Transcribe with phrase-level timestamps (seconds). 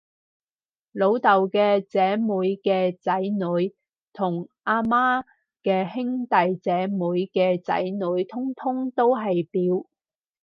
[0.93, 3.75] 老豆嘅姐妹嘅仔女，
[4.13, 5.23] 同阿媽
[5.61, 6.97] 嘅兄弟姐妹
[7.31, 9.87] 嘅仔女，通通都係表